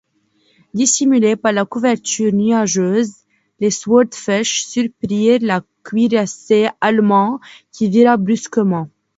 Dissimulés 0.73 1.35
par 1.35 1.51
la 1.51 1.63
couverture 1.63 2.33
nuageuse, 2.33 3.13
les 3.59 3.69
Swordfish 3.69 4.65
surprirent 4.65 5.37
le 5.43 5.59
cuirassé 5.83 6.69
allemand 6.81 7.39
qui 7.71 7.87
vira 7.87 8.17
brusquement. 8.17 8.89